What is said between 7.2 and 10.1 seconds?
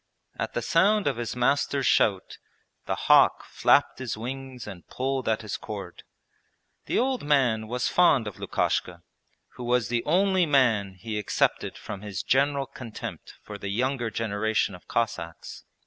man was fond of Lukashka, who was the